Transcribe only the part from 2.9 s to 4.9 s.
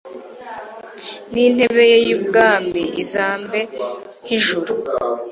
izarambe nk’ijuru